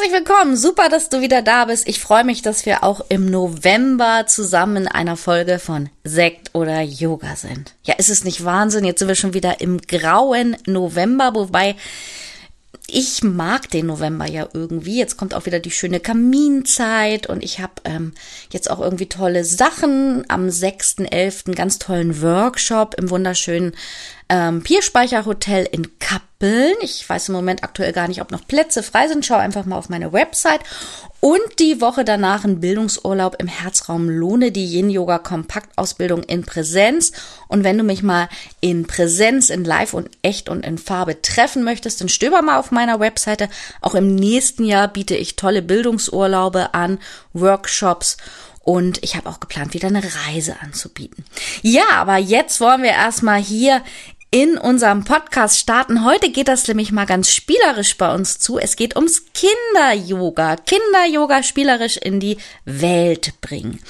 Herzlich 0.00 0.26
willkommen, 0.26 0.56
super, 0.56 0.88
dass 0.88 1.10
du 1.10 1.20
wieder 1.20 1.42
da 1.42 1.66
bist. 1.66 1.86
Ich 1.86 2.00
freue 2.00 2.24
mich, 2.24 2.40
dass 2.40 2.64
wir 2.64 2.84
auch 2.84 3.02
im 3.10 3.30
November 3.30 4.24
zusammen 4.26 4.76
in 4.76 4.88
einer 4.88 5.18
Folge 5.18 5.58
von 5.58 5.90
Sekt 6.04 6.54
oder 6.54 6.80
Yoga 6.80 7.36
sind. 7.36 7.74
Ja, 7.84 7.96
ist 7.96 8.08
es 8.08 8.24
nicht 8.24 8.42
Wahnsinn? 8.42 8.86
Jetzt 8.86 9.00
sind 9.00 9.08
wir 9.08 9.14
schon 9.14 9.34
wieder 9.34 9.60
im 9.60 9.78
grauen 9.78 10.56
November, 10.64 11.34
wobei 11.34 11.76
ich 12.86 13.22
mag 13.22 13.68
den 13.70 13.86
November 13.86 14.26
ja 14.26 14.48
irgendwie. 14.54 14.96
Jetzt 14.96 15.18
kommt 15.18 15.34
auch 15.34 15.44
wieder 15.44 15.60
die 15.60 15.70
schöne 15.70 16.00
Kaminzeit 16.00 17.26
und 17.26 17.44
ich 17.44 17.60
habe 17.60 17.74
ähm, 17.84 18.14
jetzt 18.50 18.70
auch 18.70 18.80
irgendwie 18.80 19.08
tolle 19.08 19.44
Sachen. 19.44 20.24
Am 20.28 20.46
6.11. 20.46 21.54
ganz 21.54 21.78
tollen 21.78 22.22
Workshop 22.22 22.94
im 22.94 23.10
wunderschönen 23.10 23.74
ähm, 24.30 24.62
Pierspeicher 24.62 25.24
in 25.72 25.98
Kappeln. 25.98 26.74
Ich 26.80 27.06
weiß 27.06 27.28
im 27.28 27.34
Moment 27.34 27.64
aktuell 27.64 27.92
gar 27.92 28.08
nicht, 28.08 28.22
ob 28.22 28.30
noch 28.30 28.46
Plätze 28.46 28.82
frei 28.82 29.08
sind. 29.08 29.26
Schau 29.26 29.34
einfach 29.34 29.66
mal 29.66 29.76
auf 29.76 29.88
meine 29.88 30.12
Website. 30.12 30.60
Und 31.18 31.58
die 31.58 31.82
Woche 31.82 32.02
danach 32.02 32.44
ein 32.44 32.60
Bildungsurlaub 32.60 33.36
im 33.38 33.48
Herzraum 33.48 34.08
Lohne, 34.08 34.52
die 34.52 34.64
Yin-Yoga 34.64 35.18
Kompaktausbildung 35.18 36.22
in 36.22 36.44
Präsenz. 36.44 37.12
Und 37.48 37.62
wenn 37.62 37.76
du 37.76 37.84
mich 37.84 38.02
mal 38.02 38.30
in 38.60 38.86
Präsenz, 38.86 39.50
in 39.50 39.64
Live 39.64 39.92
und 39.92 40.08
echt 40.22 40.48
und 40.48 40.64
in 40.64 40.78
Farbe 40.78 41.20
treffen 41.20 41.62
möchtest, 41.62 42.00
dann 42.00 42.08
stöber 42.08 42.40
mal 42.40 42.58
auf 42.58 42.70
meiner 42.70 43.00
Webseite. 43.00 43.50
Auch 43.82 43.94
im 43.94 44.14
nächsten 44.14 44.64
Jahr 44.64 44.88
biete 44.88 45.14
ich 45.14 45.36
tolle 45.36 45.60
Bildungsurlaube 45.60 46.72
an, 46.72 47.00
Workshops 47.34 48.16
und 48.62 49.02
ich 49.02 49.16
habe 49.16 49.28
auch 49.28 49.40
geplant, 49.40 49.74
wieder 49.74 49.88
eine 49.88 50.02
Reise 50.26 50.56
anzubieten. 50.60 51.24
Ja, 51.62 51.88
aber 51.92 52.18
jetzt 52.18 52.60
wollen 52.60 52.82
wir 52.82 52.90
erstmal 52.90 53.40
hier 53.40 53.82
in 54.30 54.58
unserem 54.58 55.04
Podcast 55.04 55.58
starten. 55.58 56.04
Heute 56.04 56.30
geht 56.30 56.48
das 56.48 56.68
nämlich 56.68 56.92
mal 56.92 57.06
ganz 57.06 57.32
spielerisch 57.32 57.96
bei 57.96 58.14
uns 58.14 58.38
zu. 58.38 58.58
Es 58.58 58.76
geht 58.76 58.94
ums 58.96 59.24
Kinder-Yoga. 59.32 60.56
Kinder-Yoga 60.56 61.42
spielerisch 61.42 61.96
in 61.96 62.20
die 62.20 62.36
Welt 62.64 63.40
bringen. 63.40 63.80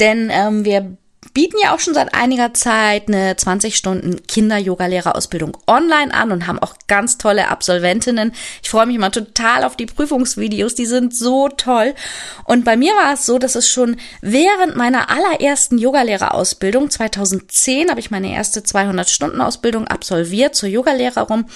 Denn 0.00 0.30
ähm, 0.32 0.64
wir 0.64 0.96
bieten 1.34 1.56
ja 1.62 1.74
auch 1.74 1.80
schon 1.80 1.94
seit 1.94 2.14
einiger 2.14 2.52
Zeit 2.52 3.08
eine 3.08 3.36
20 3.36 3.76
Stunden 3.76 4.26
Kinder-Yoga-Lehrerausbildung 4.26 5.56
online 5.66 6.12
an 6.12 6.30
und 6.30 6.46
haben 6.46 6.58
auch 6.58 6.74
ganz 6.88 7.16
tolle 7.16 7.48
Absolventinnen. 7.48 8.32
Ich 8.62 8.70
freue 8.70 8.86
mich 8.86 8.96
immer 8.96 9.10
total 9.10 9.64
auf 9.64 9.76
die 9.76 9.86
Prüfungsvideos, 9.86 10.74
die 10.74 10.86
sind 10.86 11.16
so 11.16 11.48
toll. 11.48 11.94
Und 12.44 12.64
bei 12.64 12.76
mir 12.76 12.92
war 12.94 13.14
es 13.14 13.24
so, 13.24 13.38
dass 13.38 13.54
es 13.54 13.68
schon 13.68 13.96
während 14.20 14.76
meiner 14.76 15.08
allerersten 15.08 15.78
Yogalehrerausbildung 15.78 16.90
2010 16.90 17.88
habe 17.88 18.00
ich 18.00 18.10
meine 18.10 18.32
erste 18.32 18.62
200 18.62 19.08
Stunden 19.08 19.40
Ausbildung 19.40 19.88
absolviert 19.88 20.54
zur 20.54 20.68
Yogalehrerin. 20.68 21.46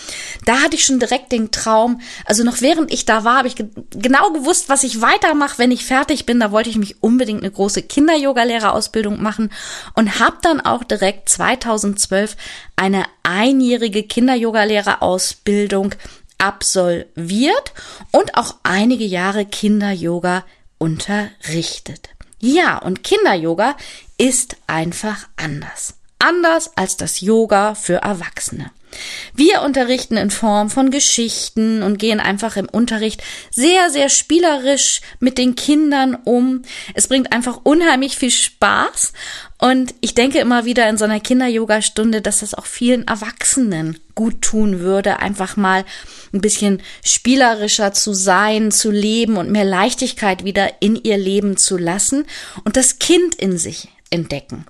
Da 0.47 0.62
hatte 0.62 0.77
ich 0.77 0.84
schon 0.84 1.00
direkt 1.00 1.32
den 1.32 1.50
Traum, 1.50 2.00
also 2.24 2.44
noch 2.44 2.62
während 2.62 2.92
ich 2.92 3.04
da 3.04 3.24
war, 3.24 3.38
habe 3.38 3.48
ich 3.48 3.56
ge 3.56 3.66
genau 3.91 4.30
gewusst, 4.30 4.69
was 4.69 4.84
ich 4.84 5.02
weitermache, 5.02 5.58
wenn 5.58 5.70
ich 5.70 5.84
fertig 5.84 6.24
bin. 6.24 6.41
Da 6.41 6.50
wollte 6.50 6.70
ich 6.70 6.78
mich 6.78 7.03
unbedingt 7.03 7.43
eine 7.43 7.50
große 7.50 7.82
Kinder-Yoga-Lehrerausbildung 7.82 9.20
machen 9.22 9.50
und 9.94 10.19
habe 10.19 10.37
dann 10.43 10.60
auch 10.60 10.84
direkt 10.84 11.28
2012 11.28 12.37
eine 12.77 13.04
einjährige 13.22 14.03
Kinder-Yoga-Lehrerausbildung 14.03 15.94
absolviert 16.38 17.72
und 18.12 18.37
auch 18.37 18.56
einige 18.62 19.05
Jahre 19.05 19.47
Kinder-Yoga 19.47 20.44
unterrichtet. 20.78 22.10
Ja, 22.41 22.78
und 22.78 23.03
Kinder-Yoga 23.03 23.76
ist 24.19 24.56
einfach 24.66 25.28
anders. 25.37 25.94
Anders 26.19 26.76
als 26.76 26.97
das 26.97 27.21
Yoga 27.21 27.75
für 27.75 27.97
Erwachsene. 27.97 28.71
Wir 29.34 29.62
unterrichten 29.62 30.16
in 30.16 30.30
Form 30.30 30.70
von 30.70 30.91
Geschichten 30.91 31.82
und 31.82 31.98
gehen 31.98 32.20
einfach 32.20 32.56
im 32.56 32.69
Unterricht 32.69 33.22
sehr, 33.50 33.91
sehr 33.91 34.08
spielerisch 34.08 35.00
mit 35.20 35.38
den 35.38 35.54
Kindern 35.54 36.16
um. 36.24 36.62
Es 36.94 37.08
bringt 37.08 37.32
einfach 37.32 37.60
unheimlich 37.62 38.16
viel 38.16 38.30
Spaß. 38.30 39.12
Und 39.58 39.94
ich 40.00 40.14
denke 40.14 40.38
immer 40.38 40.64
wieder 40.66 40.88
in 40.88 40.98
so 40.98 41.04
einer 41.04 41.20
Kinder-Yoga-Stunde, 41.20 42.20
dass 42.20 42.41
das 42.41 42.54
auch 42.54 42.66
vielen 42.66 43.06
Erwachsenen 43.06 43.98
gut 44.14 44.42
tun 44.42 44.80
würde, 44.80 45.19
einfach 45.20 45.56
mal 45.56 45.84
ein 46.32 46.41
bisschen 46.41 46.82
spielerischer 47.04 47.92
zu 47.92 48.12
sein, 48.12 48.70
zu 48.70 48.91
leben 48.91 49.36
und 49.36 49.50
mehr 49.50 49.64
Leichtigkeit 49.64 50.44
wieder 50.44 50.70
in 50.80 50.96
ihr 50.96 51.16
Leben 51.16 51.56
zu 51.56 51.78
lassen 51.78 52.26
und 52.64 52.76
das 52.76 52.98
Kind 52.98 53.34
in 53.34 53.56
sich 53.56 53.88
entdecken. 54.11 54.67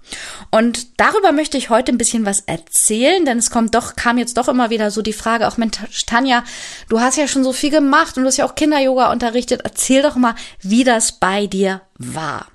Und 0.50 0.98
darüber 0.98 1.32
möchte 1.32 1.58
ich 1.58 1.70
heute 1.70 1.92
ein 1.92 1.98
bisschen 1.98 2.24
was 2.24 2.40
erzählen, 2.40 3.24
denn 3.24 3.38
es 3.38 3.50
kommt 3.50 3.74
doch, 3.74 3.94
kam 3.96 4.18
jetzt 4.18 4.36
doch 4.36 4.48
immer 4.48 4.70
wieder 4.70 4.90
so 4.90 5.02
die 5.02 5.12
Frage, 5.12 5.46
auch 5.46 5.56
Mensch, 5.56 5.76
Tanja, 6.06 6.42
du 6.88 7.00
hast 7.00 7.16
ja 7.16 7.28
schon 7.28 7.44
so 7.44 7.52
viel 7.52 7.70
gemacht 7.70 8.16
und 8.16 8.22
du 8.22 8.28
hast 8.28 8.38
ja 8.38 8.46
auch 8.46 8.54
Kinder-Yoga 8.54 9.12
unterrichtet. 9.12 9.60
Erzähl 9.64 10.02
doch 10.02 10.16
mal, 10.16 10.34
wie 10.62 10.84
das 10.84 11.12
bei 11.12 11.46
dir 11.46 11.82
war. 11.98 12.46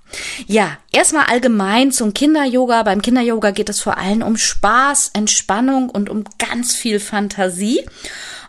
Ja, 0.48 0.78
erstmal 0.92 1.28
allgemein 1.28 1.92
zum 1.92 2.14
Kinder-Yoga. 2.14 2.84
Beim 2.84 3.02
Kinder-Yoga 3.02 3.52
geht 3.52 3.70
es 3.70 3.80
vor 3.80 3.98
allem 3.98 4.24
um 4.24 4.38
Spaß, 4.38 5.12
Entspannung 5.14 5.90
und 5.90 6.10
um 6.10 6.24
ganz 6.38 6.76
viel 6.76 7.00
Fantasie. 7.00 7.82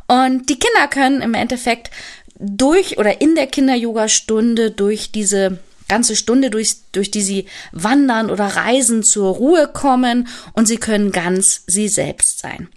Und 0.09 0.49
die 0.49 0.59
Kinder 0.59 0.88
können 0.88 1.22
im 1.22 1.34
Endeffekt 1.34 1.91
durch 2.38 2.99
oder 2.99 3.20
in 3.20 3.34
der 3.34 3.47
Kinder-Yoga-Stunde 3.47 4.70
durch 4.72 5.12
diese 5.12 5.59
ganze 5.88 6.16
Stunde, 6.16 6.50
durch, 6.50 6.76
durch 6.93 7.10
die 7.10 7.22
sie 7.22 7.47
wandern 7.72 8.31
oder 8.31 8.44
reisen, 8.44 9.03
zur 9.03 9.34
Ruhe 9.34 9.69
kommen 9.69 10.28
und 10.53 10.66
sie 10.66 10.78
können 10.78 11.12
ganz 11.12 11.62
sie 11.66 11.88
selbst 11.88 12.41
sein. 12.41 12.69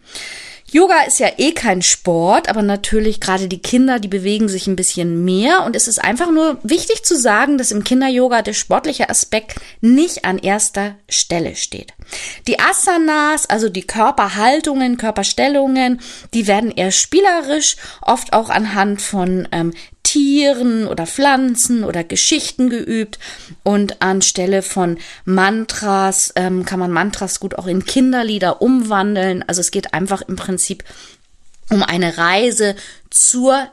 Yoga 0.71 1.03
ist 1.07 1.19
ja 1.19 1.29
eh 1.37 1.53
kein 1.53 1.81
Sport, 1.81 2.49
aber 2.49 2.61
natürlich 2.61 3.21
gerade 3.21 3.47
die 3.47 3.61
Kinder, 3.61 3.99
die 3.99 4.07
bewegen 4.07 4.49
sich 4.49 4.67
ein 4.67 4.75
bisschen 4.75 5.23
mehr 5.23 5.63
und 5.63 5.75
es 5.75 5.87
ist 5.87 6.03
einfach 6.03 6.31
nur 6.31 6.57
wichtig 6.63 7.05
zu 7.05 7.17
sagen, 7.17 7.57
dass 7.57 7.71
im 7.71 7.83
Kinder-Yoga 7.83 8.41
der 8.41 8.53
sportliche 8.53 9.09
Aspekt 9.09 9.55
nicht 9.79 10.25
an 10.25 10.37
erster 10.37 10.95
Stelle 11.07 11.55
steht. 11.55 11.93
Die 12.47 12.59
Asanas, 12.59 13.49
also 13.49 13.69
die 13.69 13.87
Körperhaltungen, 13.87 14.97
Körperstellungen, 14.97 16.01
die 16.33 16.45
werden 16.45 16.71
eher 16.71 16.91
spielerisch, 16.91 17.77
oft 18.01 18.33
auch 18.33 18.49
anhand 18.49 19.01
von 19.01 19.47
ähm, 19.51 19.71
Tieren 20.05 20.87
oder 20.87 21.07
Pflanzen 21.07 21.83
oder 21.83 22.03
Geschichten 22.03 22.69
geübt 22.69 23.17
und 23.63 24.03
anstelle 24.03 24.61
von 24.61 24.99
Mantras 25.25 26.31
ähm, 26.35 26.63
kann 26.63 26.79
man 26.79 26.91
Mantras 26.91 27.39
gut 27.39 27.55
auch 27.55 27.65
in 27.65 27.85
Kinderlieder 27.85 28.61
umwandeln. 28.61 29.43
Also 29.47 29.61
es 29.61 29.71
geht 29.71 29.95
einfach 29.95 30.21
im 30.21 30.35
Prinzip 30.35 30.83
um 31.71 31.81
eine 31.81 32.19
Reise 32.19 32.75
zur 33.09 33.67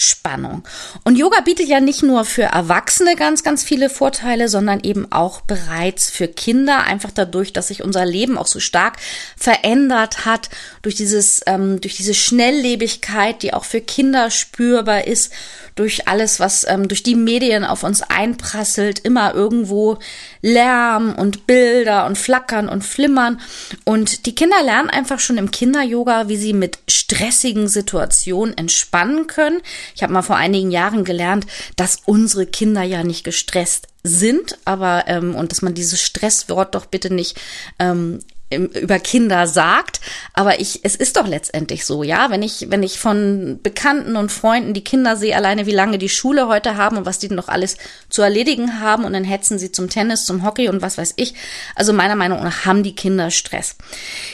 Entspannung. 0.00 0.62
Und 1.04 1.18
Yoga 1.18 1.42
bietet 1.42 1.68
ja 1.68 1.78
nicht 1.78 2.02
nur 2.02 2.24
für 2.24 2.44
Erwachsene 2.44 3.16
ganz, 3.16 3.42
ganz 3.42 3.62
viele 3.62 3.90
Vorteile, 3.90 4.48
sondern 4.48 4.80
eben 4.80 5.12
auch 5.12 5.42
bereits 5.42 6.08
für 6.08 6.26
Kinder, 6.26 6.84
einfach 6.84 7.10
dadurch, 7.10 7.52
dass 7.52 7.68
sich 7.68 7.84
unser 7.84 8.06
Leben 8.06 8.38
auch 8.38 8.46
so 8.46 8.60
stark 8.60 8.96
verändert 9.36 10.24
hat, 10.24 10.48
durch 10.80 10.94
dieses, 10.94 11.42
ähm, 11.46 11.82
durch 11.82 11.96
diese 11.96 12.14
Schnelllebigkeit, 12.14 13.42
die 13.42 13.52
auch 13.52 13.64
für 13.64 13.82
Kinder 13.82 14.30
spürbar 14.30 15.06
ist, 15.06 15.32
durch 15.74 16.08
alles, 16.08 16.40
was 16.40 16.66
ähm, 16.68 16.88
durch 16.88 17.02
die 17.02 17.14
Medien 17.14 17.64
auf 17.64 17.82
uns 17.84 18.02
einprasselt, 18.02 19.00
immer 19.00 19.34
irgendwo 19.34 19.98
Lärm 20.42 21.14
und 21.14 21.46
Bilder 21.46 22.06
und 22.06 22.16
Flackern 22.16 22.68
und 22.68 22.84
Flimmern. 22.84 23.40
Und 23.84 24.26
die 24.26 24.34
Kinder 24.34 24.62
lernen 24.62 24.90
einfach 24.90 25.20
schon 25.20 25.38
im 25.38 25.50
Kinder-Yoga, 25.50 26.28
wie 26.28 26.36
sie 26.36 26.52
mit 26.52 26.78
stressigen 26.88 27.68
Situationen 27.68 28.56
entspannen 28.56 29.26
können. 29.26 29.60
Ich 29.94 30.02
habe 30.02 30.12
mal 30.12 30.22
vor 30.22 30.36
einigen 30.36 30.70
Jahren 30.70 31.04
gelernt, 31.04 31.46
dass 31.76 31.98
unsere 32.04 32.46
Kinder 32.46 32.82
ja 32.82 33.04
nicht 33.04 33.24
gestresst 33.24 33.88
sind, 34.02 34.58
aber 34.64 35.04
ähm, 35.06 35.34
und 35.34 35.52
dass 35.52 35.62
man 35.62 35.74
dieses 35.74 36.00
Stresswort 36.00 36.74
doch 36.74 36.86
bitte 36.86 37.12
nicht 37.12 37.40
ähm, 37.78 38.20
über 38.52 38.98
Kinder 38.98 39.46
sagt, 39.46 40.00
aber 40.34 40.60
ich, 40.60 40.80
es 40.82 40.96
ist 40.96 41.16
doch 41.16 41.26
letztendlich 41.28 41.84
so, 41.84 42.02
ja, 42.02 42.30
wenn 42.30 42.42
ich, 42.42 42.66
wenn 42.68 42.82
ich 42.82 42.98
von 42.98 43.60
Bekannten 43.62 44.16
und 44.16 44.32
Freunden 44.32 44.74
die 44.74 44.82
Kinder 44.82 45.16
sehe, 45.16 45.36
alleine 45.36 45.66
wie 45.66 45.72
lange 45.72 45.98
die 45.98 46.08
Schule 46.08 46.48
heute 46.48 46.76
haben 46.76 46.96
und 46.96 47.06
was 47.06 47.20
die 47.20 47.28
noch 47.28 47.46
alles 47.46 47.76
zu 48.08 48.22
erledigen 48.22 48.80
haben 48.80 49.04
und 49.04 49.12
dann 49.12 49.22
hetzen 49.22 49.58
sie 49.58 49.70
zum 49.70 49.88
Tennis, 49.88 50.24
zum 50.24 50.44
Hockey 50.44 50.68
und 50.68 50.82
was 50.82 50.98
weiß 50.98 51.14
ich. 51.16 51.34
Also 51.76 51.92
meiner 51.92 52.16
Meinung 52.16 52.42
nach 52.42 52.64
haben 52.64 52.82
die 52.82 52.96
Kinder 52.96 53.30
Stress. 53.30 53.76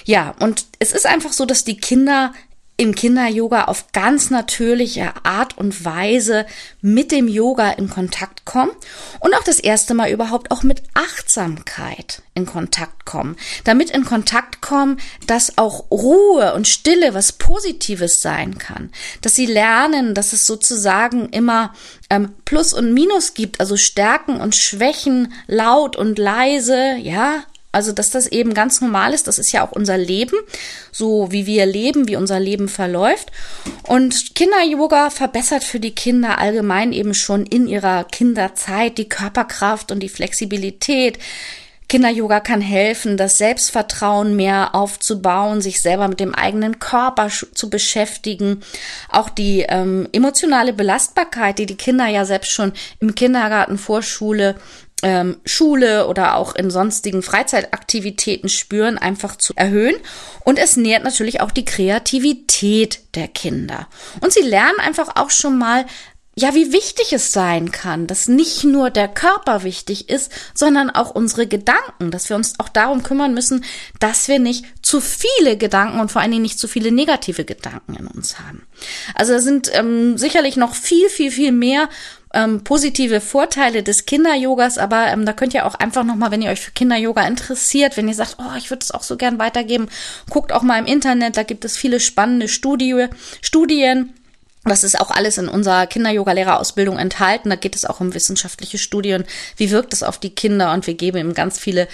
Ja, 0.06 0.34
und 0.40 0.64
es 0.78 0.92
ist 0.92 1.06
einfach 1.06 1.34
so, 1.34 1.44
dass 1.44 1.64
die 1.64 1.76
Kinder 1.76 2.32
im 2.76 2.94
Kinder-Yoga 2.94 3.64
auf 3.64 3.92
ganz 3.92 4.30
natürliche 4.30 5.12
Art 5.24 5.56
und 5.56 5.84
Weise 5.84 6.46
mit 6.82 7.10
dem 7.10 7.26
Yoga 7.26 7.70
in 7.70 7.88
Kontakt 7.88 8.44
kommen 8.44 8.70
und 9.20 9.34
auch 9.34 9.42
das 9.44 9.58
erste 9.58 9.94
Mal 9.94 10.10
überhaupt 10.10 10.50
auch 10.50 10.62
mit 10.62 10.82
Achtsamkeit 10.92 12.22
in 12.34 12.44
Kontakt 12.44 13.06
kommen. 13.06 13.36
Damit 13.64 13.90
in 13.90 14.04
Kontakt 14.04 14.60
kommen, 14.60 15.00
dass 15.26 15.56
auch 15.56 15.90
Ruhe 15.90 16.52
und 16.54 16.68
Stille 16.68 17.14
was 17.14 17.32
Positives 17.32 18.20
sein 18.20 18.58
kann. 18.58 18.90
Dass 19.22 19.34
sie 19.34 19.46
lernen, 19.46 20.14
dass 20.14 20.34
es 20.34 20.44
sozusagen 20.46 21.30
immer 21.30 21.72
ähm, 22.10 22.34
Plus 22.44 22.74
und 22.74 22.92
Minus 22.92 23.32
gibt, 23.32 23.58
also 23.58 23.78
Stärken 23.78 24.38
und 24.40 24.54
Schwächen, 24.54 25.32
laut 25.46 25.96
und 25.96 26.18
leise, 26.18 26.96
ja, 26.96 27.42
also, 27.72 27.92
dass 27.92 28.10
das 28.10 28.26
eben 28.26 28.54
ganz 28.54 28.80
normal 28.80 29.12
ist, 29.12 29.26
das 29.26 29.38
ist 29.38 29.52
ja 29.52 29.66
auch 29.66 29.72
unser 29.72 29.98
Leben, 29.98 30.36
so 30.92 31.30
wie 31.30 31.46
wir 31.46 31.66
leben, 31.66 32.08
wie 32.08 32.16
unser 32.16 32.40
Leben 32.40 32.68
verläuft. 32.68 33.30
Und 33.82 34.34
Kinder-Yoga 34.34 35.10
verbessert 35.10 35.62
für 35.62 35.78
die 35.78 35.94
Kinder 35.94 36.38
allgemein 36.38 36.92
eben 36.92 37.12
schon 37.12 37.44
in 37.44 37.68
ihrer 37.68 38.04
Kinderzeit 38.04 38.96
die 38.96 39.08
Körperkraft 39.08 39.92
und 39.92 40.00
die 40.00 40.08
Flexibilität. 40.08 41.18
Kinder-Yoga 41.88 42.40
kann 42.40 42.60
helfen, 42.60 43.16
das 43.16 43.38
Selbstvertrauen 43.38 44.34
mehr 44.34 44.74
aufzubauen, 44.74 45.60
sich 45.60 45.80
selber 45.80 46.08
mit 46.08 46.18
dem 46.18 46.34
eigenen 46.34 46.80
Körper 46.80 47.28
zu 47.28 47.70
beschäftigen. 47.70 48.62
Auch 49.08 49.28
die 49.28 49.66
ähm, 49.68 50.08
emotionale 50.12 50.72
Belastbarkeit, 50.72 51.58
die 51.58 51.66
die 51.66 51.76
Kinder 51.76 52.06
ja 52.06 52.24
selbst 52.24 52.50
schon 52.50 52.72
im 52.98 53.14
Kindergarten, 53.14 53.78
Vorschule 53.78 54.56
ähm, 55.02 55.36
Schule 55.44 56.06
oder 56.06 56.36
auch 56.36 56.54
in 56.54 56.70
sonstigen 56.70 57.22
Freizeitaktivitäten 57.22 58.48
spüren, 58.48 58.98
einfach 58.98 59.36
zu 59.36 59.52
erhöhen. 59.54 59.96
Und 60.44 60.58
es 60.58 60.76
nährt 60.76 61.04
natürlich 61.04 61.40
auch 61.40 61.50
die 61.50 61.64
Kreativität 61.64 63.00
der 63.14 63.28
Kinder. 63.28 63.88
Und 64.20 64.32
sie 64.32 64.42
lernen 64.42 64.80
einfach 64.80 65.16
auch 65.16 65.30
schon 65.30 65.58
mal, 65.58 65.86
ja, 66.38 66.54
wie 66.54 66.70
wichtig 66.70 67.14
es 67.14 67.32
sein 67.32 67.72
kann, 67.72 68.06
dass 68.06 68.28
nicht 68.28 68.62
nur 68.62 68.90
der 68.90 69.08
Körper 69.08 69.62
wichtig 69.62 70.10
ist, 70.10 70.30
sondern 70.52 70.90
auch 70.90 71.10
unsere 71.10 71.46
Gedanken, 71.46 72.10
dass 72.10 72.28
wir 72.28 72.36
uns 72.36 72.60
auch 72.60 72.68
darum 72.68 73.02
kümmern 73.02 73.32
müssen, 73.32 73.64
dass 74.00 74.28
wir 74.28 74.38
nicht 74.38 74.66
zu 74.82 75.00
viele 75.00 75.56
Gedanken 75.56 75.98
und 75.98 76.12
vor 76.12 76.20
allen 76.20 76.30
Dingen 76.30 76.42
nicht 76.42 76.58
zu 76.58 76.68
viele 76.68 76.92
negative 76.92 77.46
Gedanken 77.46 77.94
in 77.94 78.06
uns 78.06 78.38
haben. 78.38 78.66
Also 79.14 79.32
da 79.32 79.38
sind 79.38 79.70
ähm, 79.72 80.18
sicherlich 80.18 80.58
noch 80.58 80.74
viel, 80.74 81.08
viel, 81.08 81.30
viel 81.30 81.52
mehr 81.52 81.88
ähm, 82.34 82.62
positive 82.64 83.22
Vorteile 83.22 83.82
des 83.82 84.04
Kinder-Yogas, 84.04 84.76
aber 84.76 85.06
ähm, 85.06 85.24
da 85.24 85.32
könnt 85.32 85.54
ihr 85.54 85.64
auch 85.64 85.74
einfach 85.74 86.04
nochmal, 86.04 86.32
wenn 86.32 86.42
ihr 86.42 86.50
euch 86.50 86.60
für 86.60 86.72
Kinder-Yoga 86.72 87.26
interessiert, 87.26 87.96
wenn 87.96 88.08
ihr 88.08 88.14
sagt, 88.14 88.36
oh, 88.38 88.56
ich 88.58 88.68
würde 88.68 88.82
es 88.82 88.90
auch 88.90 89.02
so 89.02 89.16
gern 89.16 89.38
weitergeben, 89.38 89.88
guckt 90.28 90.52
auch 90.52 90.62
mal 90.62 90.78
im 90.78 90.84
Internet, 90.84 91.38
da 91.38 91.44
gibt 91.44 91.64
es 91.64 91.78
viele 91.78 91.98
spannende 91.98 92.48
Studie, 92.48 93.06
Studien. 93.40 94.12
Das 94.66 94.82
ist 94.82 94.98
auch 95.00 95.10
alles 95.10 95.38
in 95.38 95.48
unserer 95.48 95.86
Kinder-Yoga-Lehrerausbildung 95.86 96.98
enthalten. 96.98 97.50
Da 97.50 97.56
geht 97.56 97.76
es 97.76 97.84
auch 97.84 98.00
um 98.00 98.14
wissenschaftliche 98.14 98.78
Studien. 98.78 99.24
Wie 99.56 99.70
wirkt 99.70 99.92
es 99.92 100.02
auf 100.02 100.18
die 100.18 100.34
Kinder? 100.34 100.72
Und 100.72 100.86
wir 100.86 100.94
geben 100.94 101.18
ihm 101.18 101.34
ganz 101.34 101.58
viele 101.58 101.86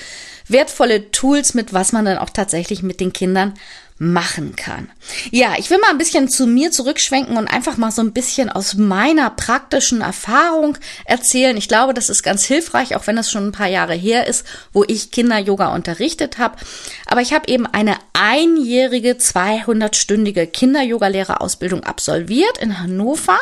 wertvolle 0.48 1.10
Tools 1.10 1.54
mit, 1.54 1.72
was 1.72 1.92
man 1.92 2.04
dann 2.06 2.18
auch 2.18 2.30
tatsächlich 2.30 2.82
mit 2.82 3.00
den 3.00 3.12
Kindern 3.12 3.54
machen 4.02 4.56
kann. 4.56 4.90
Ja, 5.30 5.54
ich 5.58 5.70
will 5.70 5.78
mal 5.78 5.90
ein 5.90 5.98
bisschen 5.98 6.28
zu 6.28 6.48
mir 6.48 6.72
zurückschwenken 6.72 7.36
und 7.36 7.46
einfach 7.46 7.76
mal 7.76 7.92
so 7.92 8.02
ein 8.02 8.12
bisschen 8.12 8.50
aus 8.50 8.74
meiner 8.74 9.30
praktischen 9.30 10.00
Erfahrung 10.00 10.76
erzählen. 11.04 11.56
Ich 11.56 11.68
glaube, 11.68 11.94
das 11.94 12.08
ist 12.08 12.24
ganz 12.24 12.44
hilfreich, 12.44 12.96
auch 12.96 13.06
wenn 13.06 13.16
es 13.16 13.30
schon 13.30 13.46
ein 13.46 13.52
paar 13.52 13.68
Jahre 13.68 13.94
her 13.94 14.26
ist, 14.26 14.44
wo 14.72 14.82
ich 14.82 15.12
Kinder-Yoga 15.12 15.72
unterrichtet 15.72 16.38
habe. 16.38 16.56
Aber 17.06 17.20
ich 17.20 17.32
habe 17.32 17.46
eben 17.46 17.64
eine 17.64 17.94
einjährige, 18.12 19.12
200-stündige 19.12 20.46
Kinder-Yoga-Lehrerausbildung 20.46 21.84
absolviert 21.84 22.58
in 22.58 22.80
Hannover. 22.80 23.38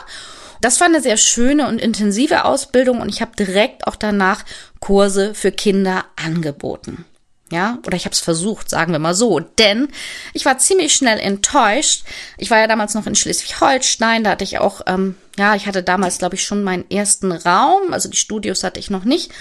Das 0.61 0.79
war 0.79 0.89
eine 0.89 1.01
sehr 1.01 1.17
schöne 1.17 1.69
und 1.69 1.81
intensive 1.81 2.45
Ausbildung 2.45 3.01
und 3.01 3.09
ich 3.09 3.23
habe 3.23 3.33
direkt 3.35 3.87
auch 3.87 3.97
danach 3.97 4.45
Kurse 4.79 5.35
für 5.35 5.53
Kinder 5.53 6.05
angeboten. 6.23 7.07
Ja, 7.53 7.79
oder 7.85 7.97
ich 7.97 8.05
habe 8.05 8.13
es 8.13 8.21
versucht, 8.21 8.71
sagen 8.71 8.93
wir 8.93 9.01
mal 9.01 9.15
so. 9.15 9.41
Denn 9.41 9.89
ich 10.35 10.45
war 10.45 10.59
ziemlich 10.59 10.95
schnell 10.95 11.19
enttäuscht. 11.19 12.05
Ich 12.39 12.51
war 12.51 12.59
ja 12.59 12.69
damals 12.69 12.95
noch 12.95 13.07
in 13.07 13.17
Schleswig-Holstein, 13.17 14.23
da 14.23 14.31
hatte 14.31 14.45
ich 14.45 14.59
auch, 14.59 14.83
ähm, 14.87 15.17
ja, 15.37 15.57
ich 15.57 15.67
hatte 15.67 15.83
damals, 15.83 16.19
glaube 16.19 16.37
ich, 16.37 16.45
schon 16.45 16.63
meinen 16.63 16.89
ersten 16.91 17.33
Raum, 17.33 17.93
also 17.93 18.09
die 18.09 18.17
Studios 18.17 18.63
hatte 18.63 18.79
ich 18.79 18.91
noch 18.91 19.05
nicht. 19.05 19.33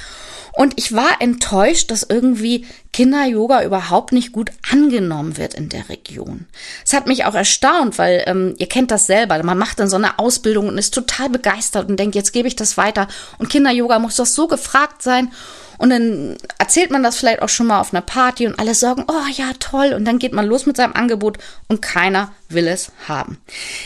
Und 0.53 0.73
ich 0.77 0.93
war 0.93 1.21
enttäuscht, 1.21 1.91
dass 1.91 2.03
irgendwie 2.03 2.65
Kinder-Yoga 2.91 3.63
überhaupt 3.63 4.11
nicht 4.11 4.31
gut 4.31 4.51
angenommen 4.71 5.37
wird 5.37 5.53
in 5.53 5.69
der 5.69 5.87
Region. 5.89 6.47
Es 6.83 6.93
hat 6.93 7.07
mich 7.07 7.25
auch 7.25 7.35
erstaunt, 7.35 7.97
weil 7.97 8.23
ähm, 8.25 8.55
ihr 8.57 8.67
kennt 8.67 8.91
das 8.91 9.05
selber. 9.05 9.41
Man 9.43 9.57
macht 9.57 9.79
dann 9.79 9.89
so 9.89 9.95
eine 9.95 10.17
Ausbildung 10.19 10.67
und 10.67 10.77
ist 10.77 10.93
total 10.93 11.29
begeistert 11.29 11.89
und 11.89 11.97
denkt, 11.97 12.15
jetzt 12.15 12.33
gebe 12.33 12.47
ich 12.47 12.55
das 12.55 12.75
weiter. 12.75 13.07
Und 13.37 13.49
Kinder-Yoga 13.49 13.99
muss 13.99 14.15
doch 14.15 14.25
so 14.25 14.47
gefragt 14.47 15.01
sein. 15.01 15.31
Und 15.79 15.91
dann 15.91 16.37
erzählt 16.57 16.91
man 16.91 17.03
das 17.03 17.17
vielleicht 17.17 17.41
auch 17.41 17.49
schon 17.49 17.67
mal 17.67 17.79
auf 17.79 17.93
einer 17.93 18.01
Party 18.01 18.45
und 18.45 18.59
alle 18.59 18.75
sagen, 18.75 19.05
oh 19.07 19.27
ja, 19.33 19.53
toll. 19.59 19.93
Und 19.93 20.03
dann 20.05 20.19
geht 20.19 20.33
man 20.33 20.45
los 20.45 20.65
mit 20.65 20.75
seinem 20.75 20.93
Angebot 20.93 21.37
und 21.69 21.81
keiner 21.81 22.33
will 22.49 22.67
es 22.67 22.91
haben. 23.07 23.37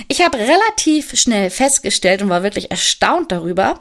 Ich 0.08 0.22
habe 0.22 0.40
relativ 0.40 1.18
schnell 1.18 1.52
festgestellt 1.52 2.24
und 2.24 2.30
war 2.30 2.42
wirklich 2.42 2.72
erstaunt 2.72 3.32
darüber, 3.32 3.80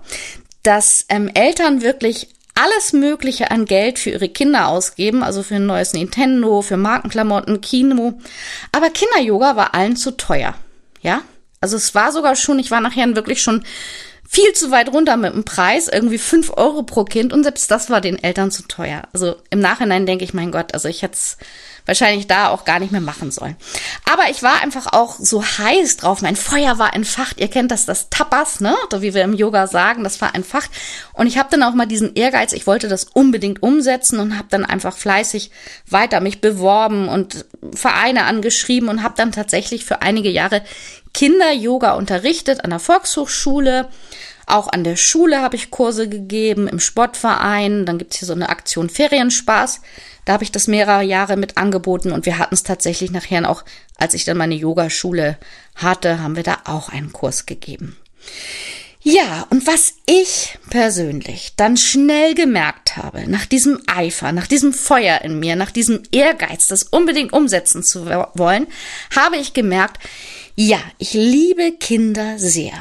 dass 0.62 1.06
ähm, 1.08 1.30
Eltern 1.32 1.80
wirklich 1.80 2.28
alles 2.54 2.92
Mögliche 2.92 3.50
an 3.50 3.64
Geld 3.64 3.98
für 3.98 4.10
ihre 4.10 4.28
Kinder 4.28 4.68
ausgeben, 4.68 5.22
also 5.22 5.42
für 5.42 5.56
ein 5.56 5.64
neues 5.64 5.94
Nintendo, 5.94 6.60
für 6.60 6.76
Markenklamotten, 6.76 7.62
Kino. 7.62 8.20
Aber 8.72 8.90
Kinder-Yoga 8.90 9.56
war 9.56 9.74
allen 9.74 9.96
zu 9.96 10.10
teuer. 10.18 10.54
Ja? 11.00 11.22
Also 11.62 11.78
es 11.78 11.94
war 11.94 12.12
sogar 12.12 12.36
schon, 12.36 12.58
ich 12.58 12.70
war 12.70 12.82
nachher 12.82 13.16
wirklich 13.16 13.40
schon 13.40 13.64
viel 14.32 14.54
zu 14.54 14.70
weit 14.70 14.90
runter 14.90 15.18
mit 15.18 15.34
dem 15.34 15.44
Preis, 15.44 15.88
irgendwie 15.88 16.16
fünf 16.16 16.50
Euro 16.56 16.84
pro 16.84 17.04
Kind 17.04 17.34
und 17.34 17.42
selbst 17.42 17.70
das 17.70 17.90
war 17.90 18.00
den 18.00 18.22
Eltern 18.22 18.50
zu 18.50 18.62
teuer. 18.66 19.02
Also 19.12 19.36
im 19.50 19.60
Nachhinein 19.60 20.06
denke 20.06 20.24
ich, 20.24 20.32
mein 20.32 20.50
Gott, 20.50 20.72
also 20.72 20.88
ich 20.88 21.02
hätte 21.02 21.16
es 21.16 21.36
wahrscheinlich 21.86 22.26
da 22.26 22.48
auch 22.48 22.64
gar 22.64 22.78
nicht 22.78 22.92
mehr 22.92 23.00
machen 23.00 23.30
sollen. 23.30 23.56
Aber 24.10 24.30
ich 24.30 24.42
war 24.42 24.62
einfach 24.62 24.92
auch 24.92 25.16
so 25.18 25.42
heiß 25.44 25.96
drauf. 25.96 26.22
Mein 26.22 26.36
Feuer 26.36 26.78
war 26.78 26.94
entfacht. 26.94 27.40
Ihr 27.40 27.48
kennt 27.48 27.70
das, 27.70 27.86
das 27.86 28.08
Tapas, 28.10 28.60
ne? 28.60 28.76
Oder 28.86 29.02
wie 29.02 29.14
wir 29.14 29.24
im 29.24 29.34
Yoga 29.34 29.66
sagen, 29.66 30.04
das 30.04 30.20
war 30.20 30.34
entfacht. 30.34 30.70
Und 31.12 31.26
ich 31.26 31.38
habe 31.38 31.48
dann 31.50 31.62
auch 31.62 31.74
mal 31.74 31.86
diesen 31.86 32.14
Ehrgeiz, 32.14 32.52
ich 32.52 32.66
wollte 32.66 32.88
das 32.88 33.04
unbedingt 33.04 33.62
umsetzen 33.62 34.20
und 34.20 34.38
habe 34.38 34.48
dann 34.50 34.64
einfach 34.64 34.96
fleißig 34.96 35.50
weiter 35.88 36.20
mich 36.20 36.40
beworben 36.40 37.08
und 37.08 37.44
Vereine 37.74 38.24
angeschrieben 38.24 38.88
und 38.88 39.02
habe 39.02 39.14
dann 39.16 39.32
tatsächlich 39.32 39.84
für 39.84 40.02
einige 40.02 40.30
Jahre 40.30 40.62
Kinder-Yoga 41.14 41.94
unterrichtet 41.94 42.64
an 42.64 42.70
der 42.70 42.78
Volkshochschule. 42.78 43.88
Auch 44.46 44.68
an 44.68 44.84
der 44.84 44.96
Schule 44.96 45.40
habe 45.40 45.56
ich 45.56 45.70
Kurse 45.70 46.08
gegeben, 46.08 46.68
im 46.68 46.80
Sportverein. 46.80 47.86
Dann 47.86 47.98
gibt's 47.98 48.18
hier 48.18 48.26
so 48.26 48.34
eine 48.34 48.48
Aktion 48.48 48.90
Ferienspaß. 48.90 49.80
Da 50.24 50.34
habe 50.34 50.44
ich 50.44 50.52
das 50.52 50.68
mehrere 50.68 51.02
Jahre 51.02 51.36
mit 51.36 51.56
angeboten 51.56 52.12
und 52.12 52.26
wir 52.26 52.38
hatten 52.38 52.54
es 52.54 52.62
tatsächlich 52.62 53.10
nachher 53.10 53.48
auch, 53.48 53.64
als 53.96 54.14
ich 54.14 54.24
dann 54.24 54.36
meine 54.36 54.54
Yogaschule 54.54 55.36
hatte, 55.74 56.22
haben 56.22 56.36
wir 56.36 56.44
da 56.44 56.58
auch 56.64 56.90
einen 56.90 57.12
Kurs 57.12 57.46
gegeben. 57.46 57.96
Ja, 59.04 59.48
und 59.50 59.66
was 59.66 59.94
ich 60.06 60.58
persönlich 60.70 61.54
dann 61.56 61.76
schnell 61.76 62.36
gemerkt 62.36 62.96
habe, 62.96 63.28
nach 63.28 63.46
diesem 63.46 63.80
Eifer, 63.88 64.30
nach 64.30 64.46
diesem 64.46 64.72
Feuer 64.72 65.22
in 65.22 65.40
mir, 65.40 65.56
nach 65.56 65.72
diesem 65.72 66.04
Ehrgeiz, 66.12 66.68
das 66.68 66.84
unbedingt 66.84 67.32
umsetzen 67.32 67.82
zu 67.82 68.06
wollen, 68.06 68.68
habe 69.14 69.38
ich 69.38 69.54
gemerkt, 69.54 69.98
ja, 70.54 70.78
ich 70.98 71.14
liebe 71.14 71.72
Kinder 71.80 72.38
sehr. 72.38 72.74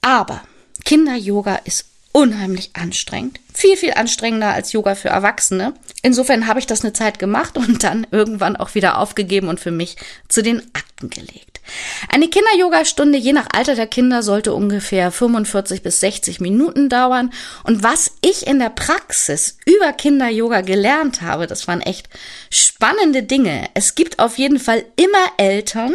Aber 0.00 0.42
Kinder-Yoga 0.88 1.56
ist 1.66 1.84
unheimlich 2.12 2.70
anstrengend. 2.72 3.40
Viel, 3.52 3.76
viel 3.76 3.92
anstrengender 3.92 4.54
als 4.54 4.72
Yoga 4.72 4.94
für 4.94 5.10
Erwachsene. 5.10 5.74
Insofern 6.00 6.46
habe 6.46 6.60
ich 6.60 6.66
das 6.66 6.82
eine 6.82 6.94
Zeit 6.94 7.18
gemacht 7.18 7.58
und 7.58 7.84
dann 7.84 8.06
irgendwann 8.10 8.56
auch 8.56 8.74
wieder 8.74 8.96
aufgegeben 8.96 9.48
und 9.48 9.60
für 9.60 9.70
mich 9.70 9.96
zu 10.28 10.42
den 10.42 10.62
Akten 10.72 11.10
gelegt. 11.10 11.60
Eine 12.08 12.28
Kinder-Yoga-Stunde 12.28 13.18
je 13.18 13.34
nach 13.34 13.48
Alter 13.54 13.74
der 13.74 13.86
Kinder 13.86 14.22
sollte 14.22 14.54
ungefähr 14.54 15.12
45 15.12 15.82
bis 15.82 16.00
60 16.00 16.40
Minuten 16.40 16.88
dauern. 16.88 17.34
Und 17.64 17.82
was 17.82 18.12
ich 18.22 18.46
in 18.46 18.58
der 18.58 18.70
Praxis 18.70 19.58
über 19.66 19.92
Kinder-Yoga 19.92 20.62
gelernt 20.62 21.20
habe, 21.20 21.46
das 21.46 21.68
waren 21.68 21.82
echt 21.82 22.08
spannende 22.50 23.22
Dinge. 23.22 23.68
Es 23.74 23.94
gibt 23.94 24.18
auf 24.18 24.38
jeden 24.38 24.58
Fall 24.58 24.86
immer 24.96 25.26
Eltern, 25.36 25.94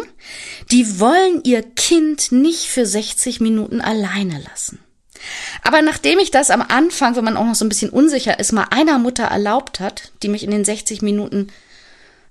die 0.72 1.00
wollen 1.00 1.42
ihr 1.44 1.64
Kind 1.64 2.32
nicht 2.32 2.66
für 2.66 2.86
60 2.86 3.40
Minuten 3.40 3.82
alleine 3.82 4.40
lassen. 4.48 4.83
Aber 5.62 5.82
nachdem 5.82 6.20
ich 6.20 6.32
das 6.32 6.50
am 6.50 6.62
Anfang, 6.62 7.16
wenn 7.16 7.24
man 7.24 7.38
auch 7.38 7.46
noch 7.46 7.56
so 7.56 7.66
ein 7.66 7.70
bisschen 7.70 7.90
unsicher 7.90 8.40
ist, 8.40 8.52
mal 8.52 8.68
einer 8.70 9.00
Mutter 9.00 9.26
erlaubt 9.26 9.80
hat, 9.80 10.12
die 10.22 10.30
mich 10.30 10.44
in 10.44 10.52
den 10.52 10.66
60 10.66 11.02
Minuten 11.02 11.48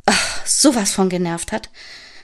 ach, 0.07 0.47
sowas 0.47 0.93
von 0.93 1.09
genervt 1.09 1.53
hat, 1.53 1.71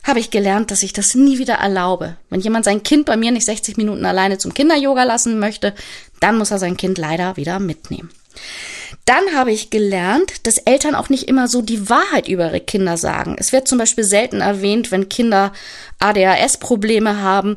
habe 0.05 0.21
ich 0.21 0.31
gelernt, 0.31 0.71
dass 0.71 0.83
ich 0.83 0.93
das 0.93 1.15
nie 1.15 1.39
wieder 1.39 1.55
erlaube. 1.55 2.17
Wenn 2.31 2.41
jemand 2.41 2.65
sein 2.65 2.83
Kind 2.83 3.07
bei 3.07 3.17
mir 3.17 3.31
nicht 3.31 3.45
60 3.45 3.77
Minuten 3.77 4.07
alleine 4.07 4.39
zum 4.39 4.55
Kinder-Yoga 4.55 5.05
lassen 5.05 5.39
möchte, 5.39 5.75
dann 6.21 6.39
muss 6.39 6.51
er 6.51 6.59
sein 6.59 6.77
Kind 6.77 6.99
leider 6.99 7.37
wieder 7.37 7.59
mitnehmen. 7.59 8.11
Dann 9.05 9.35
habe 9.35 9.53
ich 9.53 9.71
gelernt, 9.71 10.47
dass 10.47 10.59
Eltern 10.59 10.95
auch 10.95 11.09
nicht 11.09 11.29
immer 11.29 11.49
so 11.49 11.63
die 11.63 11.89
Wahrheit 11.89 12.29
über 12.29 12.47
ihre 12.47 12.61
Kinder 12.61 12.97
sagen. 12.97 13.37
Es 13.39 13.53
wird 13.53 13.69
zum 13.69 13.79
Beispiel 13.79 14.05
selten 14.05 14.41
erwähnt, 14.41 14.91
wenn 14.91 15.09
Kinder 15.09 15.53
ADHS-Probleme 15.99 17.21
haben. 17.21 17.57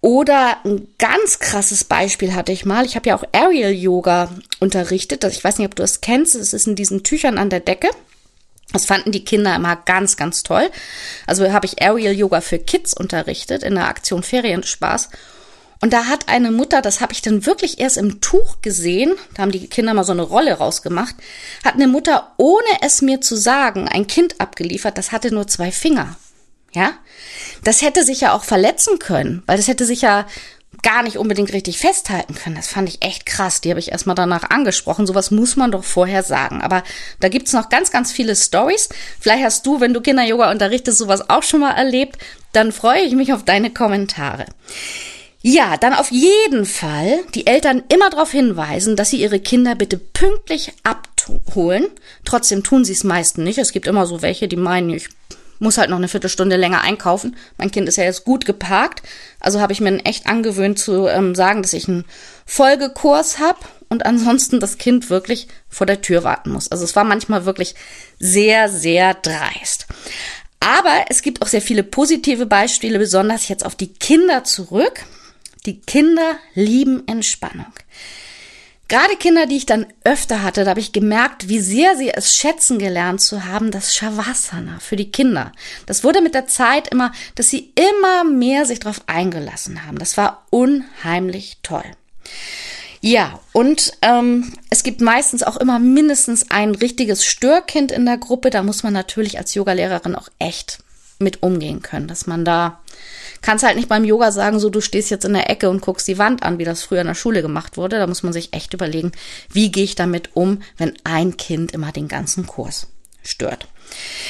Oder 0.00 0.58
ein 0.64 0.88
ganz 0.98 1.40
krasses 1.40 1.84
Beispiel 1.84 2.34
hatte 2.34 2.52
ich 2.52 2.64
mal. 2.64 2.86
Ich 2.86 2.94
habe 2.94 3.08
ja 3.08 3.16
auch 3.16 3.24
Aerial 3.32 3.72
Yoga 3.72 4.30
unterrichtet. 4.60 5.24
Ich 5.24 5.42
weiß 5.42 5.58
nicht, 5.58 5.66
ob 5.66 5.74
du 5.74 5.82
es 5.82 6.00
kennst. 6.00 6.36
Es 6.36 6.52
ist 6.52 6.68
in 6.68 6.76
diesen 6.76 7.02
Tüchern 7.02 7.36
an 7.36 7.50
der 7.50 7.60
Decke. 7.60 7.90
Das 8.72 8.84
fanden 8.84 9.12
die 9.12 9.24
Kinder 9.24 9.56
immer 9.56 9.76
ganz, 9.76 10.16
ganz 10.16 10.42
toll. 10.42 10.70
Also 11.26 11.50
habe 11.52 11.66
ich 11.66 11.82
Aerial 11.82 12.14
Yoga 12.14 12.40
für 12.40 12.58
Kids 12.58 12.94
unterrichtet 12.94 13.62
in 13.62 13.74
der 13.74 13.88
Aktion 13.88 14.22
Ferienspaß. 14.22 15.08
Und 15.80 15.92
da 15.92 16.06
hat 16.06 16.28
eine 16.28 16.50
Mutter, 16.50 16.82
das 16.82 17.00
habe 17.00 17.12
ich 17.12 17.22
dann 17.22 17.46
wirklich 17.46 17.78
erst 17.78 17.98
im 17.98 18.20
Tuch 18.20 18.62
gesehen, 18.62 19.14
da 19.34 19.42
haben 19.42 19.52
die 19.52 19.68
Kinder 19.68 19.94
mal 19.94 20.02
so 20.02 20.12
eine 20.12 20.22
Rolle 20.22 20.54
rausgemacht, 20.54 21.14
hat 21.64 21.74
eine 21.74 21.86
Mutter, 21.86 22.32
ohne 22.36 22.66
es 22.82 23.00
mir 23.00 23.20
zu 23.20 23.36
sagen, 23.36 23.88
ein 23.88 24.08
Kind 24.08 24.40
abgeliefert, 24.40 24.98
das 24.98 25.12
hatte 25.12 25.32
nur 25.32 25.46
zwei 25.46 25.70
Finger. 25.70 26.16
Ja? 26.72 26.92
Das 27.64 27.82
hätte 27.82 28.04
sich 28.04 28.20
ja 28.20 28.32
auch 28.32 28.44
verletzen 28.44 28.98
können, 28.98 29.42
weil 29.46 29.56
das 29.56 29.68
hätte 29.68 29.84
sich 29.84 30.02
ja 30.02 30.26
gar 30.82 31.02
nicht 31.02 31.16
unbedingt 31.16 31.52
richtig 31.52 31.78
festhalten 31.78 32.34
können. 32.34 32.56
Das 32.56 32.68
fand 32.68 32.88
ich 32.88 33.02
echt 33.02 33.26
krass. 33.26 33.60
Die 33.60 33.70
habe 33.70 33.80
ich 33.80 33.90
erstmal 33.90 34.14
danach 34.14 34.50
angesprochen. 34.50 35.06
Sowas 35.06 35.30
muss 35.30 35.56
man 35.56 35.72
doch 35.72 35.84
vorher 35.84 36.22
sagen. 36.22 36.60
Aber 36.60 36.84
da 37.20 37.28
gibt's 37.28 37.52
noch 37.52 37.68
ganz, 37.68 37.90
ganz 37.90 38.12
viele 38.12 38.36
Stories. 38.36 38.88
Vielleicht 39.18 39.44
hast 39.44 39.66
du, 39.66 39.80
wenn 39.80 39.94
du 39.94 40.00
Kinder-Yoga 40.00 40.50
unterrichtest, 40.50 40.98
sowas 40.98 41.30
auch 41.30 41.42
schon 41.42 41.60
mal 41.60 41.72
erlebt. 41.72 42.18
Dann 42.52 42.70
freue 42.70 43.02
ich 43.02 43.14
mich 43.14 43.32
auf 43.32 43.44
deine 43.44 43.70
Kommentare. 43.70 44.46
Ja, 45.40 45.76
dann 45.76 45.94
auf 45.94 46.10
jeden 46.10 46.66
Fall 46.66 47.20
die 47.34 47.46
Eltern 47.46 47.82
immer 47.88 48.10
darauf 48.10 48.32
hinweisen, 48.32 48.96
dass 48.96 49.10
sie 49.10 49.20
ihre 49.20 49.40
Kinder 49.40 49.74
bitte 49.74 49.96
pünktlich 49.96 50.72
abholen. 50.82 51.86
Trotzdem 52.24 52.62
tun 52.62 52.84
sie 52.84 52.92
es 52.92 53.04
meistens 53.04 53.44
nicht. 53.44 53.58
Es 53.58 53.72
gibt 53.72 53.86
immer 53.86 54.06
so 54.06 54.20
welche, 54.20 54.48
die 54.48 54.56
meinen, 54.56 54.90
ich 54.90 55.08
muss 55.58 55.78
halt 55.78 55.90
noch 55.90 55.96
eine 55.96 56.08
Viertelstunde 56.08 56.56
länger 56.56 56.82
einkaufen. 56.82 57.36
Mein 57.56 57.70
Kind 57.70 57.88
ist 57.88 57.96
ja 57.96 58.04
jetzt 58.04 58.24
gut 58.24 58.44
geparkt. 58.46 59.02
Also 59.40 59.60
habe 59.60 59.72
ich 59.72 59.80
mir 59.80 60.04
echt 60.04 60.26
angewöhnt 60.26 60.78
zu 60.78 61.06
ähm, 61.06 61.34
sagen, 61.34 61.62
dass 61.62 61.72
ich 61.72 61.88
einen 61.88 62.04
Folgekurs 62.46 63.38
habe 63.38 63.58
und 63.88 64.06
ansonsten 64.06 64.60
das 64.60 64.78
Kind 64.78 65.10
wirklich 65.10 65.48
vor 65.68 65.86
der 65.86 66.00
Tür 66.00 66.24
warten 66.24 66.50
muss. 66.50 66.70
Also 66.70 66.84
es 66.84 66.96
war 66.96 67.04
manchmal 67.04 67.44
wirklich 67.44 67.74
sehr, 68.18 68.68
sehr 68.68 69.14
dreist. 69.14 69.86
Aber 70.60 71.04
es 71.08 71.22
gibt 71.22 71.42
auch 71.42 71.46
sehr 71.46 71.62
viele 71.62 71.84
positive 71.84 72.46
Beispiele, 72.46 72.98
besonders 72.98 73.48
jetzt 73.48 73.64
auf 73.64 73.76
die 73.76 73.92
Kinder 73.92 74.44
zurück. 74.44 75.04
Die 75.66 75.80
Kinder 75.80 76.36
lieben 76.54 77.06
Entspannung. 77.06 77.72
Gerade 78.88 79.16
Kinder, 79.16 79.46
die 79.46 79.58
ich 79.58 79.66
dann 79.66 79.86
öfter 80.04 80.42
hatte, 80.42 80.64
da 80.64 80.70
habe 80.70 80.80
ich 80.80 80.92
gemerkt, 80.92 81.48
wie 81.48 81.60
sehr 81.60 81.94
sie 81.96 82.08
es 82.08 82.32
schätzen 82.32 82.78
gelernt 82.78 83.20
zu 83.20 83.44
haben, 83.44 83.70
das 83.70 83.94
Shavasana 83.94 84.78
für 84.80 84.96
die 84.96 85.12
Kinder. 85.12 85.52
Das 85.84 86.04
wurde 86.04 86.22
mit 86.22 86.34
der 86.34 86.46
Zeit 86.46 86.88
immer, 86.88 87.12
dass 87.34 87.50
sie 87.50 87.70
immer 87.74 88.24
mehr 88.24 88.64
sich 88.64 88.80
darauf 88.80 89.02
eingelassen 89.06 89.86
haben. 89.86 89.98
Das 89.98 90.16
war 90.16 90.46
unheimlich 90.48 91.58
toll. 91.62 91.84
Ja, 93.00 93.38
und 93.52 93.92
ähm, 94.02 94.54
es 94.70 94.82
gibt 94.82 95.02
meistens 95.02 95.42
auch 95.42 95.58
immer 95.58 95.78
mindestens 95.78 96.50
ein 96.50 96.74
richtiges 96.74 97.24
Störkind 97.24 97.92
in 97.92 98.06
der 98.06 98.16
Gruppe. 98.16 98.48
Da 98.50 98.62
muss 98.62 98.82
man 98.82 98.94
natürlich 98.94 99.38
als 99.38 99.54
Yogalehrerin 99.54 100.14
auch 100.14 100.28
echt 100.38 100.78
mit 101.18 101.42
umgehen 101.42 101.82
können, 101.82 102.08
dass 102.08 102.26
man 102.26 102.44
da 102.44 102.80
kannst 103.42 103.64
halt 103.64 103.76
nicht 103.76 103.88
beim 103.88 104.04
Yoga 104.04 104.32
sagen, 104.32 104.58
so 104.58 104.70
du 104.70 104.80
stehst 104.80 105.10
jetzt 105.10 105.24
in 105.24 105.32
der 105.32 105.50
Ecke 105.50 105.70
und 105.70 105.82
guckst 105.82 106.08
die 106.08 106.18
Wand 106.18 106.42
an, 106.42 106.58
wie 106.58 106.64
das 106.64 106.82
früher 106.82 107.00
in 107.00 107.06
der 107.06 107.14
Schule 107.14 107.42
gemacht 107.42 107.76
wurde. 107.76 107.98
Da 107.98 108.06
muss 108.06 108.22
man 108.22 108.32
sich 108.32 108.52
echt 108.52 108.74
überlegen, 108.74 109.12
wie 109.52 109.70
gehe 109.70 109.84
ich 109.84 109.94
damit 109.94 110.30
um, 110.34 110.62
wenn 110.76 110.94
ein 111.04 111.36
Kind 111.36 111.72
immer 111.72 111.92
den 111.92 112.08
ganzen 112.08 112.46
Kurs 112.46 112.88
stört. 113.22 113.68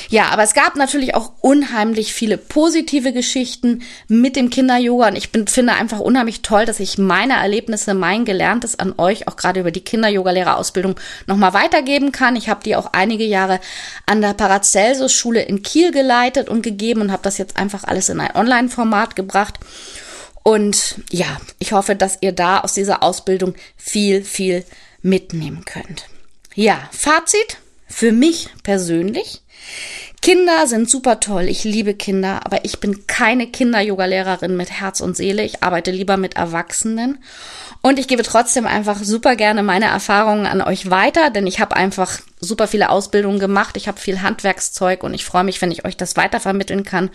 Ja, 0.09 0.31
aber 0.31 0.43
es 0.43 0.55
gab 0.55 0.77
natürlich 0.77 1.15
auch 1.15 1.33
unheimlich 1.41 2.15
viele 2.15 2.39
positive 2.39 3.13
Geschichten 3.13 3.83
mit 4.09 4.37
dem 4.37 4.51
Kinder-Yoga 4.51 5.09
und 5.09 5.17
ich 5.17 5.31
bin, 5.31 5.47
finde 5.47 5.75
einfach 5.75 6.01
unheimlich 6.01 6.43
toll, 6.43 6.65
dass 6.65 6.81
ich 6.81 6.99
meine 6.99 7.35
Erlebnisse, 7.35 7.95
mein 7.95 8.25
Gelerntes 8.25 8.79
an 8.79 8.95
euch, 8.97 9.29
auch 9.29 9.37
gerade 9.37 9.61
über 9.61 9.71
die 9.71 9.83
Kinder-Yoga-Lehrerausbildung, 9.83 10.97
nochmal 11.27 11.53
weitergeben 11.53 12.13
kann. 12.13 12.37
Ich 12.37 12.49
habe 12.49 12.65
die 12.65 12.77
auch 12.77 12.93
einige 12.93 13.25
Jahre 13.25 13.61
an 14.07 14.23
der 14.23 14.35
Paracelsus-Schule 14.35 15.43
in 15.43 15.63
Kiel 15.63 15.93
geleitet 15.93 16.49
und 16.49 16.63
gegeben 16.63 17.03
und 17.03 17.13
habe 17.13 17.23
das 17.23 17.39
jetzt 17.39 17.57
einfach 17.57 17.85
alles 17.85 18.09
in 18.09 18.21
ein 18.21 18.35
Online-Format 18.35 19.17
gebracht. 19.17 19.55
Und 20.43 20.97
ja, 21.11 21.27
ich 21.59 21.73
hoffe, 21.73 21.95
dass 21.95 22.19
ihr 22.23 22.33
da 22.33 22.61
aus 22.61 22.73
dieser 22.73 23.03
Ausbildung 23.03 23.55
viel, 23.77 24.25
viel 24.25 24.65
mitnehmen 25.03 25.67
könnt. 25.67 26.07
Ja, 26.55 26.89
Fazit 26.91 27.59
für 27.87 28.13
mich 28.13 28.49
persönlich. 28.63 29.43
Kinder 30.21 30.67
sind 30.67 30.91
super 30.91 31.21
toll. 31.21 31.45
Ich 31.45 31.65
liebe 31.65 31.95
Kinder, 31.95 32.41
aber 32.45 32.65
ich 32.65 32.81
bin 32.81 33.07
keine 33.07 33.47
Kinder-Yoga-Lehrerin 33.47 34.57
mit 34.57 34.71
Herz 34.71 35.01
und 35.01 35.17
Seele. 35.17 35.45
Ich 35.45 35.63
arbeite 35.63 35.91
lieber 35.91 36.17
mit 36.17 36.37
Erwachsenen. 36.37 37.23
Und 37.83 37.99
ich 37.99 38.09
gebe 38.09 38.25
trotzdem 38.25 38.67
einfach 38.67 38.99
super 39.03 39.37
gerne 39.37 39.63
meine 39.63 39.87
Erfahrungen 39.87 40.47
an 40.47 40.61
euch 40.61 40.91
weiter, 40.91 41.31
denn 41.31 41.47
ich 41.47 41.61
habe 41.61 41.77
einfach 41.77 42.19
super 42.41 42.67
viele 42.67 42.91
Ausbildungen 42.91 43.39
gemacht. 43.39 43.77
Ich 43.77 43.87
habe 43.87 44.01
viel 44.01 44.21
Handwerkszeug 44.21 45.05
und 45.05 45.15
ich 45.15 45.25
freue 45.25 45.45
mich, 45.45 45.63
wenn 45.63 45.71
ich 45.71 45.85
euch 45.85 45.97
das 45.97 46.17
weitervermitteln 46.17 46.85
kann. 46.85 47.11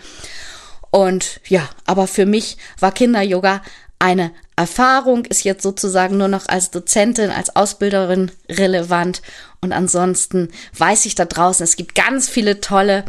Und 0.90 1.40
ja, 1.46 1.68
aber 1.86 2.06
für 2.06 2.24
mich 2.24 2.56
war 2.78 2.92
Kinder-Yoga 2.92 3.62
eine 4.04 4.32
Erfahrung, 4.54 5.24
ist 5.24 5.44
jetzt 5.44 5.62
sozusagen 5.62 6.18
nur 6.18 6.28
noch 6.28 6.46
als 6.46 6.70
Dozentin, 6.70 7.30
als 7.30 7.56
Ausbilderin 7.56 8.30
relevant. 8.50 9.22
Und 9.62 9.72
ansonsten 9.72 10.50
weiß 10.76 11.06
ich 11.06 11.14
da 11.14 11.24
draußen, 11.24 11.64
es 11.64 11.76
gibt 11.76 11.94
ganz 11.94 12.28
viele 12.28 12.60
tolle 12.60 13.06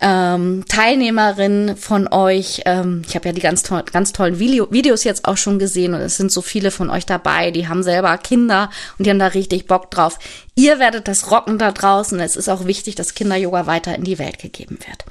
ähm, 0.00 0.64
Teilnehmerinnen 0.68 1.76
von 1.76 2.08
euch. 2.08 2.62
Ähm, 2.66 3.02
ich 3.06 3.14
habe 3.14 3.28
ja 3.28 3.32
die 3.32 3.40
ganz, 3.40 3.62
to 3.62 3.80
ganz 3.90 4.12
tollen 4.12 4.38
Video 4.38 4.70
Videos 4.70 5.04
jetzt 5.04 5.26
auch 5.26 5.36
schon 5.36 5.58
gesehen 5.58 5.94
und 5.94 6.00
es 6.00 6.16
sind 6.16 6.30
so 6.30 6.42
viele 6.42 6.70
von 6.70 6.90
euch 6.90 7.06
dabei, 7.06 7.50
die 7.50 7.68
haben 7.68 7.82
selber 7.82 8.16
Kinder 8.18 8.70
und 8.98 9.06
die 9.06 9.10
haben 9.10 9.18
da 9.18 9.28
richtig 9.28 9.66
Bock 9.66 9.90
drauf. 9.90 10.18
Ihr 10.54 10.78
werdet 10.78 11.06
das 11.06 11.30
rocken 11.30 11.58
da 11.58 11.70
draußen. 11.70 12.18
Es 12.18 12.34
ist 12.34 12.48
auch 12.48 12.64
wichtig, 12.64 12.94
dass 12.94 13.14
Kinder-Yoga 13.14 13.66
weiter 13.66 13.94
in 13.94 14.04
die 14.04 14.18
Welt 14.18 14.38
gegeben 14.38 14.78
wird. 14.86 15.04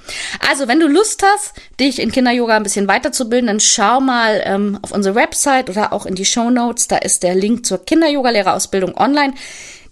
Also, 0.50 0.68
wenn 0.68 0.80
du 0.80 0.88
Lust 0.88 1.24
hast, 1.24 1.54
dich 1.80 2.00
in 2.00 2.12
Kinder-Yoga 2.12 2.56
ein 2.56 2.64
bisschen 2.64 2.88
weiterzubilden, 2.88 3.48
dann 3.48 3.60
schau 3.60 4.02
mal 4.02 4.42
ähm, 4.44 4.80
auf 4.82 4.92
unsere 4.92 5.14
Website 5.14 5.70
oder 5.70 5.94
auch 5.94 6.08
in 6.08 6.16
die 6.16 6.26
Show 6.26 6.50
Notes. 6.50 6.88
Da 6.88 6.98
ist 6.98 7.22
der 7.22 7.36
Link 7.36 7.64
zur 7.66 7.86
Kinder-Yoga-Lehrerausbildung 7.86 8.98
online. 8.98 9.36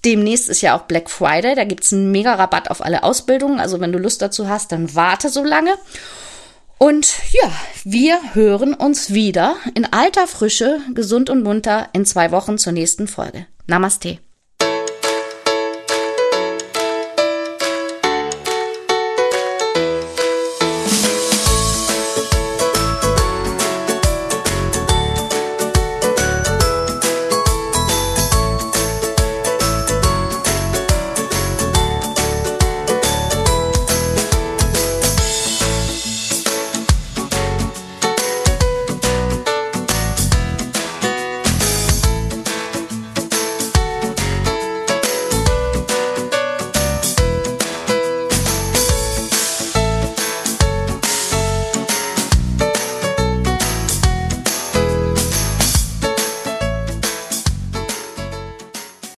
Demnächst 0.06 0.50
ist 0.50 0.62
ja 0.62 0.78
auch 0.78 0.84
Black 0.84 1.10
Friday, 1.10 1.56
da 1.56 1.64
gibt's 1.64 1.94
einen 1.94 2.12
mega 2.12 2.34
Rabatt 2.34 2.70
auf 2.70 2.84
alle 2.84 3.04
Ausbildungen. 3.04 3.60
Also 3.60 3.80
wenn 3.80 3.92
du 3.92 4.00
Lust 4.00 4.22
dazu 4.22 4.50
hast, 4.50 4.72
dann 4.72 4.96
warte 4.96 5.30
so 5.30 5.44
lange. 5.44 5.76
Und 6.78 7.14
ja, 7.32 7.52
wir 7.86 8.20
hören 8.34 8.74
uns 8.74 9.14
wieder 9.14 9.56
in 9.74 9.86
alter 9.86 10.28
Frische, 10.28 10.82
gesund 10.94 11.30
und 11.30 11.44
munter 11.44 11.88
in 11.94 12.06
zwei 12.06 12.32
Wochen 12.32 12.58
zur 12.58 12.74
nächsten 12.74 13.08
Folge. 13.08 13.48
Namaste. 13.68 14.20